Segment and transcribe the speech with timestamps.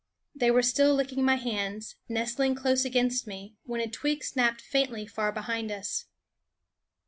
[0.33, 5.05] They were still licking my hands, nestling close against me, when a twig snapped faintly
[5.05, 6.05] far behind us.